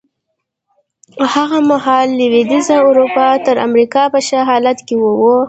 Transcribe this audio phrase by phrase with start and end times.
[1.33, 5.33] هغه مهال لوېدیځه اروپا تر امریکا په ښه حالت کې وه.